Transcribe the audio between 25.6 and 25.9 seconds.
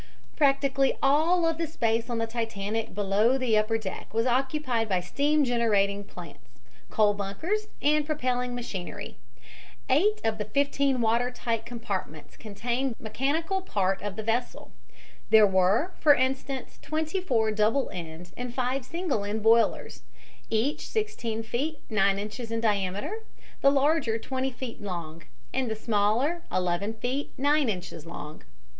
the